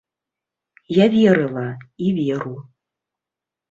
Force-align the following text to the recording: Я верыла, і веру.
Я 0.97 1.05
верыла, 1.17 1.69
і 2.09 2.11
веру. 2.19 2.55